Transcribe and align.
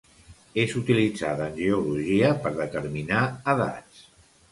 És 0.61 0.71
utilitzada 0.77 1.49
en 1.53 1.59
geologia 1.59 2.31
per 2.47 2.53
determinar 2.61 3.21
edats. 3.55 4.01